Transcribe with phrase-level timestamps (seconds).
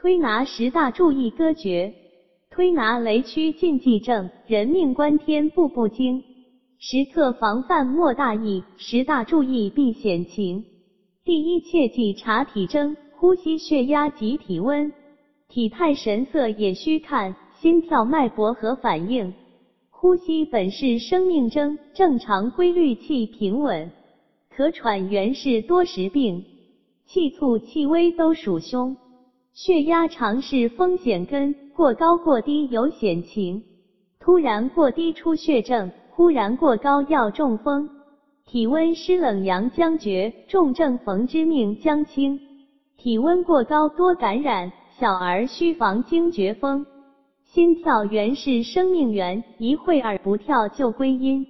[0.00, 1.92] 推拿十大注意歌诀：
[2.52, 6.22] 推拿雷区禁忌症，人命关天步步惊。
[6.78, 10.64] 时刻防范莫大意，十大注意避险情。
[11.24, 14.92] 第一，切记查体征、呼吸、血压及体温，
[15.48, 19.34] 体态神色也需看，心跳、脉搏和反应。
[19.90, 23.90] 呼吸本是生命征，正常规律，气平稳。
[24.56, 26.44] 咳喘原是多食病，
[27.04, 28.96] 气促气微都属凶。
[29.60, 33.60] 血压常是风险根，过高过低有险情。
[34.20, 37.90] 突然过低出血症，忽然过高要中风。
[38.46, 42.38] 体温湿冷阳将绝，重症逢之命将轻。
[42.96, 46.86] 体温过高多感染，小儿需防惊厥风。
[47.42, 51.44] 心跳原是生命源，一会儿不跳就归阴。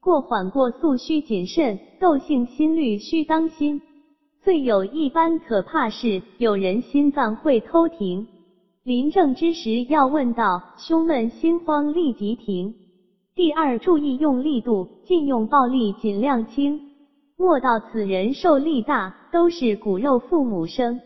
[0.00, 3.80] 过缓过速需谨慎，窦性心律需当心。
[4.44, 8.26] 最有一般可怕是，有人心脏会偷停，
[8.82, 12.74] 临证之时要问道，胸闷心慌立即停。
[13.34, 16.78] 第二，注意用力度，禁用暴力，尽量轻。
[17.38, 21.00] 莫道此人受力大，都是骨肉父母生，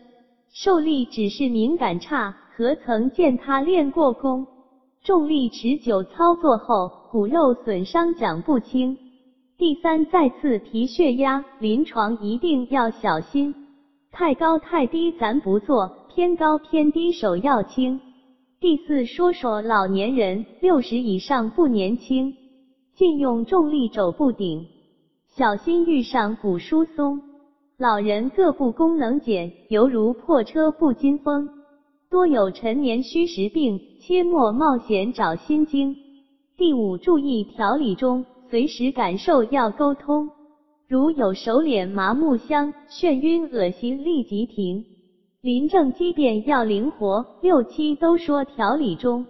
[0.51, 4.45] 受力只是敏感差，何曾见他练过功？
[5.01, 8.97] 重力持久操作后，骨肉损伤讲不清。
[9.59, 13.53] 第三，再次提血压，临床一定要小心，
[14.09, 17.99] 太高太低咱不做，偏高偏低手要轻。
[18.61, 22.33] 第四，说说老年人，六十以上不年轻，
[22.95, 24.65] 禁用重力肘不顶，
[25.27, 27.21] 小心遇上骨疏松。
[27.77, 31.49] 老人各部功能减，犹如破车不禁风，
[32.09, 35.97] 多有陈年虚实病，切莫冒险找心经。
[36.55, 38.25] 第五，注意调理中。
[38.49, 40.27] 随时感受要沟通，
[40.87, 44.83] 如有手脸麻木、香、眩晕、恶心，立即停。
[45.41, 47.23] 临症机变要灵活。
[47.43, 49.23] 六七都说调理中，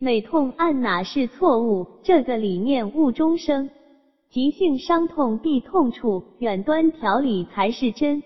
[0.00, 3.70] 每痛按哪是错误，这个理念误终生。
[4.30, 8.20] 急性伤痛避痛处，远端调理才是真。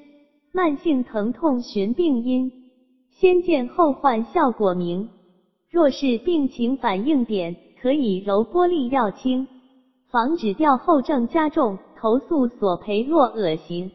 [0.53, 2.51] 慢性疼痛寻病因，
[3.11, 5.11] 先见后患效果明。
[5.71, 9.47] 若是病情反应点，可以揉玻璃药清。
[10.11, 13.93] 防止掉后症加重，投诉索赔若恶心。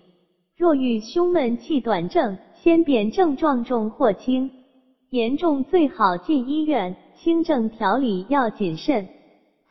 [0.56, 4.50] 若遇胸闷气短症，先辨症状重或轻，
[5.09, 9.06] 严重最好进医院，轻症调理要谨慎。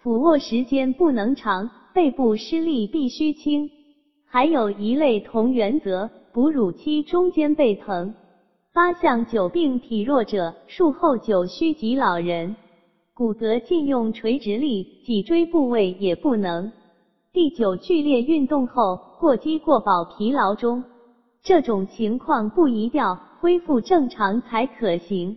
[0.02, 3.70] 俯卧时间不能长，背部施力必须轻。
[4.26, 8.14] 还有一类同原则，哺乳期中间背疼。
[8.74, 12.54] 八项久病体弱者，术后久虚及老人。
[13.16, 16.72] 骨骼禁用垂直力，脊椎部位也不能。
[17.32, 20.82] 第九，剧烈运动后过饥过饱疲劳中，
[21.40, 25.36] 这种情况不宜调，恢复正常才可行。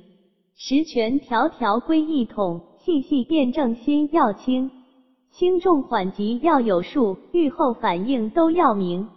[0.55, 4.71] 十全条条归一统，细细辨证心要清，
[5.29, 9.07] 轻重缓急要有数，愈后反应都要明。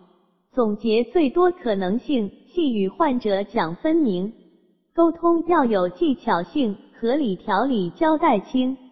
[0.53, 4.31] 总结最多可能性，细与患者讲分明，
[4.94, 6.76] 沟通要有技巧性。
[7.00, 8.90] 合理调理交代清。